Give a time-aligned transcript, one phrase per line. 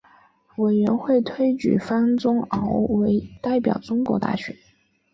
[0.55, 4.57] 委员会推举方宗鳌为代表中国大学。